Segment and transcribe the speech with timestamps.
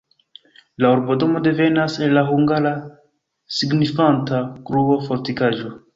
[0.83, 2.71] La urbonomo devenas el la hungara
[3.59, 5.71] signifanta: gruo-fortikaĵo.